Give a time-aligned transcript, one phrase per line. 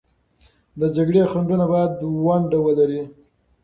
[0.79, 1.91] د جګړې خنډونه باید
[2.25, 3.01] ونډه ولري.